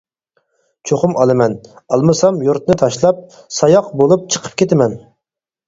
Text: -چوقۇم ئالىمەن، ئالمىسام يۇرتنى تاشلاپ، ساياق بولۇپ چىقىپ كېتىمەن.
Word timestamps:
-چوقۇم 0.87 1.13
ئالىمەن، 1.23 1.53
ئالمىسام 1.97 2.41
يۇرتنى 2.49 2.79
تاشلاپ، 2.85 3.21
ساياق 3.61 3.95
بولۇپ 4.03 4.27
چىقىپ 4.37 4.59
كېتىمەن. 4.65 5.01